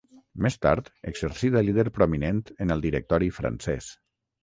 [0.45, 3.97] Més tard exercí de líder prominent en el Directori Francès.